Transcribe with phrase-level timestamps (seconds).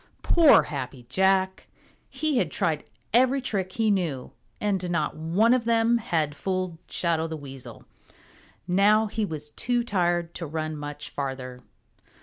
[0.23, 1.67] Poor Happy Jack!
[2.09, 7.27] He had tried every trick he knew, and not one of them had fooled Shadow
[7.27, 7.85] the Weasel.
[8.67, 11.61] Now he was too tired to run much farther.